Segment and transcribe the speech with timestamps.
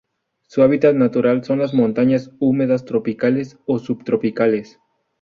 [0.47, 4.79] Su hábitat natural son las montañas húmedas tropicales o subtropicales.